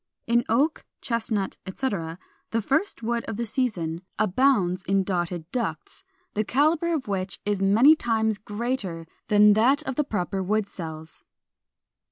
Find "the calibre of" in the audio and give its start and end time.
6.33-7.07